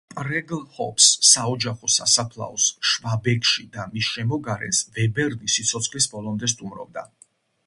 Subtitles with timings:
[0.11, 7.07] პრეგლჰოფს, საოჯახო სასაფლაოს შვაბეგში და მის შემოგარენს ვებერნი სიცოცხლის ბოლომდე სტუმრობდა.